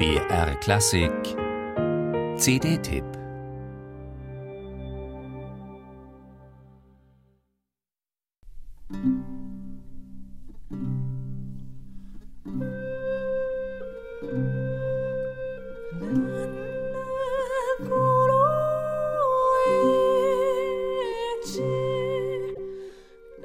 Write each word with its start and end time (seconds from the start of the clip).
BR 0.00 0.54
Klassik. 0.60 1.12
CD-Tipp 2.38 3.04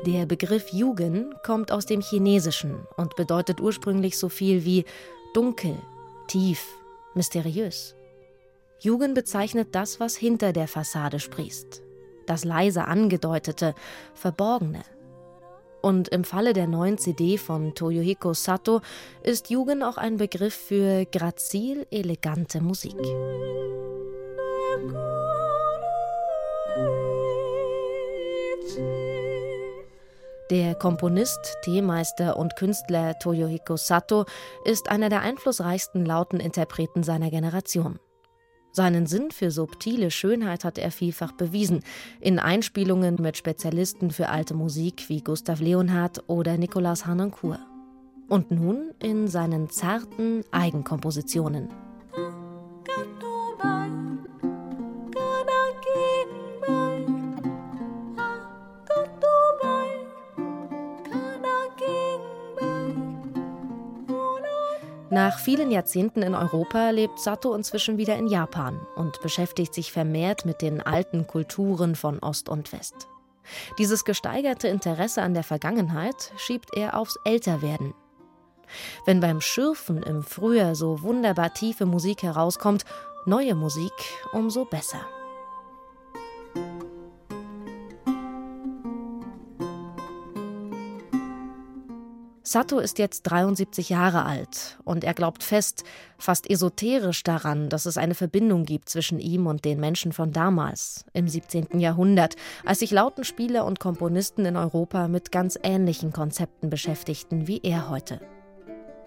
Der 0.06 0.26
Begriff 0.26 0.72
Yugen 0.72 1.36
kommt 1.44 1.74
aus 1.74 1.86
dem 1.86 2.00
Chinesischen 2.00 2.78
und 2.96 3.18
bedeutet 3.18 3.60
ursprünglich 3.60 4.18
so 4.18 4.30
viel 4.30 4.64
wie 4.64 4.86
dunkel, 5.34 5.76
tief, 6.28 6.68
mysteriös. 7.14 7.96
Yugen 8.80 9.14
bezeichnet 9.14 9.70
das, 9.72 10.00
was 10.00 10.16
hinter 10.16 10.54
der 10.54 10.68
Fassade 10.68 11.20
sprießt, 11.20 11.82
das 12.26 12.44
leise 12.44 12.86
angedeutete, 12.86 13.74
verborgene. 14.14 14.84
Und 15.82 16.08
im 16.10 16.24
Falle 16.24 16.54
der 16.54 16.68
neuen 16.68 16.98
CD 16.98 17.38
von 17.38 17.76
Toyohiko 17.76 18.34
Sato 18.34 18.82
ist 19.22 19.50
Yugen 19.52 19.84
auch 19.84 19.98
ein 19.98 20.18
Begriff 20.18 20.56
für 20.56 21.06
grazil 21.06 21.86
elegante 21.92 22.60
Musik. 22.60 22.98
Der 30.52 30.76
Komponist, 30.76 31.58
Teemeister 31.64 32.38
und 32.38 32.56
Künstler 32.56 33.18
Toyohiko 33.18 33.78
Sato 33.78 34.26
ist 34.64 34.90
einer 34.90 35.10
der 35.10 35.22
einflussreichsten 35.22 36.06
lauten 36.06 36.40
Interpreten 36.40 37.02
seiner 37.02 37.32
Generation. 37.32 37.98
Seinen 38.72 39.08
Sinn 39.08 39.32
für 39.32 39.50
subtile 39.50 40.12
Schönheit 40.12 40.64
hat 40.64 40.78
er 40.78 40.92
vielfach 40.92 41.32
bewiesen, 41.32 41.80
in 42.20 42.38
Einspielungen 42.38 43.16
mit 43.20 43.38
Spezialisten 43.38 44.12
für 44.12 44.30
alte 44.30 44.54
Musik 44.54 45.06
wie 45.08 45.22
Gustav 45.22 45.62
Leonhardt 45.62 46.24
oder 46.28 46.58
Nicolas 46.58 47.08
Harnoncourt. 47.08 47.62
Und 48.28 48.52
nun 48.52 48.92
in 49.02 49.28
seinen 49.28 49.72
zarten 49.72 50.44
Eigenkompositionen. 50.52 51.70
Nach 65.16 65.40
vielen 65.40 65.72
Jahrzehnten 65.72 66.24
in 66.24 66.36
Europa 66.36 66.90
lebt 66.90 67.22
Sato 67.22 67.54
inzwischen 67.54 67.98
wieder 67.98 68.18
in 68.18 68.28
Japan 68.28 68.86
und 68.98 69.22
beschäftigt 69.22 69.74
sich 69.74 69.94
vermehrt 69.94 70.44
mit 70.44 70.62
den 70.62 70.82
alten 70.82 71.26
Kulturen 71.26 71.96
von 71.96 72.20
Ost 72.20 72.50
und 72.50 72.74
West. 72.74 73.08
Dieses 73.80 74.04
gesteigerte 74.04 74.68
Interesse 74.68 75.22
an 75.22 75.34
der 75.34 75.46
Vergangenheit 75.46 76.34
schiebt 76.36 76.76
er 76.76 77.00
aufs 77.00 77.18
Älterwerden. 77.24 77.94
Wenn 79.06 79.22
beim 79.22 79.40
Schürfen 79.40 80.04
im 80.04 80.22
Frühjahr 80.22 80.76
so 80.76 81.02
wunderbar 81.02 81.54
tiefe 81.54 81.86
Musik 81.86 82.22
herauskommt, 82.22 82.84
neue 83.26 83.56
Musik 83.56 83.94
umso 84.34 84.66
besser. 84.66 85.00
Sato 92.56 92.80
ist 92.80 93.00
jetzt 93.00 93.24
73 93.24 93.90
Jahre 93.90 94.24
alt 94.24 94.78
und 94.86 95.04
er 95.04 95.14
glaubt 95.14 95.44
fest, 95.44 95.84
fast 96.18 96.50
esoterisch 96.50 97.22
daran, 97.22 97.68
dass 97.68 97.86
es 97.86 97.98
eine 97.98 98.16
Verbindung 98.16 98.64
gibt 98.64 98.88
zwischen 98.88 99.20
ihm 99.20 99.46
und 99.46 99.66
den 99.66 99.78
Menschen 99.78 100.14
von 100.14 100.32
damals, 100.32 101.04
im 101.12 101.28
17. 101.28 101.82
Jahrhundert, 101.82 102.38
als 102.64 102.80
sich 102.80 102.92
Lautenspieler 102.92 103.66
und 103.66 103.82
Komponisten 103.82 104.46
in 104.46 104.56
Europa 104.56 105.10
mit 105.10 105.34
ganz 105.34 105.60
ähnlichen 105.64 106.14
Konzepten 106.14 106.70
beschäftigten 106.70 107.46
wie 107.46 107.60
er 107.62 107.90
heute. 107.90 108.22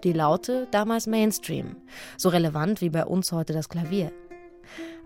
Die 0.03 0.13
Laute 0.13 0.67
damals 0.69 1.07
Mainstream, 1.07 1.75
so 2.17 2.29
relevant 2.29 2.81
wie 2.81 2.91
bei 2.91 3.03
uns 3.03 3.31
heute 3.31 3.53
das 3.53 3.67
Klavier. 3.67 4.11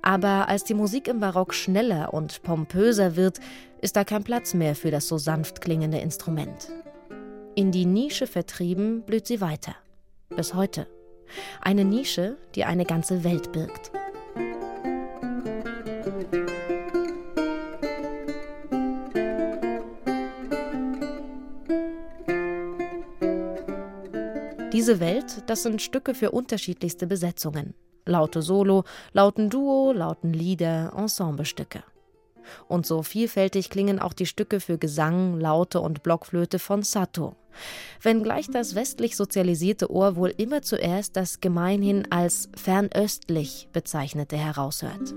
Aber 0.01 0.49
als 0.49 0.65
die 0.65 0.73
Musik 0.73 1.07
im 1.07 1.21
Barock 1.21 1.53
schneller 1.53 2.13
und 2.13 2.43
pompöser 2.43 3.15
wird, 3.15 3.39
ist 3.79 3.95
da 3.95 4.03
kein 4.03 4.25
Platz 4.25 4.53
mehr 4.53 4.75
für 4.75 4.91
das 4.91 5.07
so 5.07 5.17
sanft 5.17 5.61
klingende 5.61 5.99
Instrument. 5.99 6.67
In 7.55 7.71
die 7.71 7.85
Nische 7.85 8.25
vertrieben 8.25 9.03
blüht 9.03 9.27
sie 9.27 9.39
weiter. 9.39 9.75
Bis 10.29 10.55
heute. 10.55 10.87
Eine 11.61 11.85
Nische, 11.85 12.37
die 12.55 12.65
eine 12.65 12.83
ganze 12.83 13.23
Welt 13.23 13.51
birgt. 13.51 13.91
Diese 24.73 24.99
Welt, 24.99 25.43
das 25.45 25.61
sind 25.61 25.79
Stücke 25.83 26.15
für 26.15 26.31
unterschiedlichste 26.31 27.05
Besetzungen. 27.05 27.75
Laute 28.05 28.41
Solo, 28.41 28.83
lauten 29.11 29.51
Duo, 29.51 29.93
lauten 29.93 30.33
Lieder, 30.33 30.91
Ensemblestücke. 30.97 31.83
Und 32.67 32.85
so 32.85 33.03
vielfältig 33.03 33.69
klingen 33.69 33.99
auch 33.99 34.13
die 34.13 34.25
Stücke 34.25 34.59
für 34.59 34.77
Gesang, 34.77 35.39
Laute 35.39 35.79
und 35.79 36.03
Blockflöte 36.03 36.59
von 36.59 36.83
Sato. 36.83 37.35
Wenngleich 38.01 38.49
das 38.49 38.75
westlich 38.75 39.15
sozialisierte 39.15 39.91
Ohr 39.91 40.15
wohl 40.15 40.33
immer 40.37 40.61
zuerst 40.61 41.15
das 41.15 41.39
gemeinhin 41.39 42.11
als 42.11 42.49
fernöstlich 42.55 43.69
bezeichnete 43.71 44.37
heraushört. 44.37 45.13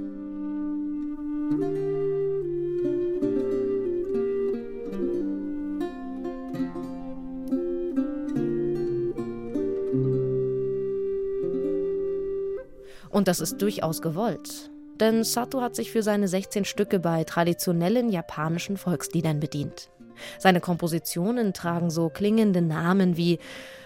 Und 13.11 13.29
das 13.29 13.41
ist 13.41 13.63
durchaus 13.63 14.03
gewollt 14.03 14.71
denn 15.01 15.25
Sato 15.25 15.61
hat 15.61 15.75
sich 15.77 15.91
für 15.91 16.03
seine 16.03 16.29
16 16.29 16.65
Stücke 16.65 16.99
bei 16.99 17.25
traditionellen 17.25 18.11
japanischen 18.11 18.77
Volksliedern 18.77 19.41
bedient. 19.41 19.91
Seine 20.39 20.61
Kompositionen 20.61 21.53
tragen 21.53 21.91
so 21.91 22.09
klingende 22.09 22.63
Namen 22.63 23.17
wie 23.17 23.39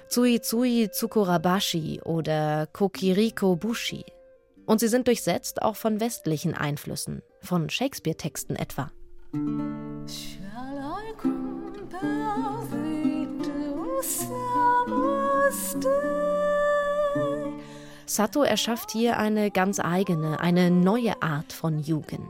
Tsui 0.09 0.41
Tsui 0.41 0.89
Tsukurabashi 0.91 2.01
oder 2.05 2.67
Kokiriko 2.73 3.57
Bushi. 3.57 4.05
Und 4.67 4.81
sie 4.81 4.89
sind 4.89 5.07
durchsetzt 5.09 5.63
auch 5.63 5.77
von 5.77 6.01
westlichen 6.01 6.55
Einflüssen, 6.55 7.23
von 7.41 7.71
Shakespeare-Texten 7.71 8.57
etwa. 8.57 8.91
Shall 10.07 10.81
Sato 18.11 18.43
erschafft 18.43 18.91
hier 18.91 19.19
eine 19.19 19.53
ganz 19.53 19.79
eigene, 19.79 20.41
eine 20.41 20.69
neue 20.73 21.23
Art 21.23 21.53
von 21.53 21.79
Jugend. 21.79 22.27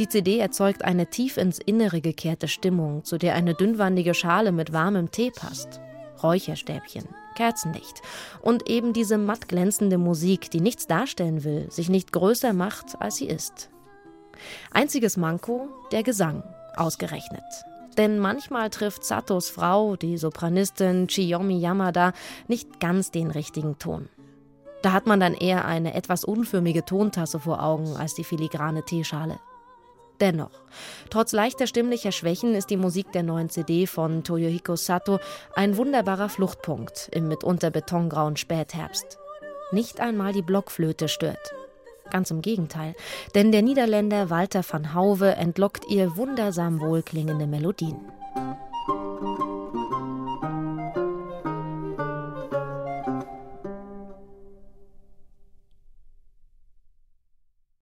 Die 0.00 0.08
CD 0.08 0.40
erzeugt 0.40 0.82
eine 0.82 1.06
tief 1.06 1.36
ins 1.36 1.60
Innere 1.60 2.00
gekehrte 2.00 2.48
Stimmung, 2.48 3.04
zu 3.04 3.16
der 3.16 3.36
eine 3.36 3.54
dünnwandige 3.54 4.12
Schale 4.12 4.50
mit 4.50 4.72
warmem 4.72 5.12
Tee 5.12 5.30
passt. 5.30 5.80
Räucherstäbchen, 6.20 7.04
Kerzenlicht 7.36 8.02
und 8.42 8.68
eben 8.68 8.92
diese 8.92 9.18
matt 9.18 9.46
glänzende 9.46 9.98
Musik, 9.98 10.50
die 10.50 10.60
nichts 10.60 10.88
darstellen 10.88 11.44
will, 11.44 11.70
sich 11.70 11.88
nicht 11.88 12.10
größer 12.10 12.52
macht, 12.52 13.00
als 13.00 13.18
sie 13.18 13.28
ist. 13.28 13.70
Einziges 14.72 15.16
Manko, 15.16 15.68
der 15.92 16.02
Gesang, 16.02 16.42
ausgerechnet. 16.74 17.44
Denn 17.96 18.18
manchmal 18.18 18.68
trifft 18.70 19.04
Satos 19.04 19.48
Frau, 19.48 19.94
die 19.94 20.18
Sopranistin 20.18 21.06
Chiyomi 21.06 21.60
Yamada, 21.60 22.14
nicht 22.48 22.80
ganz 22.80 23.12
den 23.12 23.30
richtigen 23.30 23.78
Ton. 23.78 24.08
Da 24.82 24.92
hat 24.92 25.06
man 25.06 25.20
dann 25.20 25.34
eher 25.34 25.64
eine 25.64 25.94
etwas 25.94 26.24
unförmige 26.24 26.84
Tontasse 26.84 27.40
vor 27.40 27.62
Augen 27.62 27.96
als 27.96 28.14
die 28.14 28.24
filigrane 28.24 28.84
Teeschale. 28.84 29.38
Dennoch, 30.20 30.50
trotz 31.10 31.32
leichter 31.32 31.66
stimmlicher 31.66 32.10
Schwächen 32.10 32.54
ist 32.54 32.70
die 32.70 32.76
Musik 32.76 33.12
der 33.12 33.22
neuen 33.22 33.50
CD 33.50 33.86
von 33.86 34.24
Toyohiko 34.24 34.74
Sato 34.74 35.20
ein 35.54 35.76
wunderbarer 35.76 36.28
Fluchtpunkt 36.28 37.08
im 37.12 37.28
mitunter 37.28 37.70
betongrauen 37.70 38.36
Spätherbst. 38.36 39.18
Nicht 39.70 40.00
einmal 40.00 40.32
die 40.32 40.42
Blockflöte 40.42 41.08
stört. 41.08 41.54
Ganz 42.10 42.30
im 42.30 42.42
Gegenteil, 42.42 42.94
denn 43.34 43.52
der 43.52 43.62
Niederländer 43.62 44.30
Walter 44.30 44.62
van 44.68 44.94
Hauwe 44.94 45.36
entlockt 45.36 45.84
ihr 45.88 46.16
wundersam 46.16 46.80
wohlklingende 46.80 47.46
Melodien. 47.46 48.00